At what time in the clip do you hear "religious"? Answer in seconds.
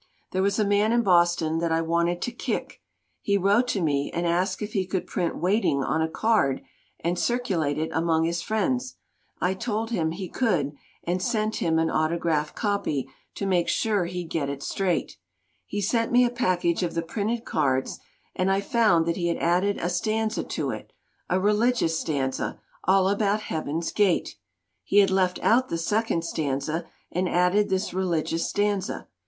21.39-21.99, 27.93-28.49